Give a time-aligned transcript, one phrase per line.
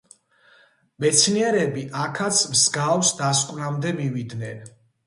[1.05, 4.71] მეცნიერები აქაც მსგავს დასკვნამდე მივიდნენ.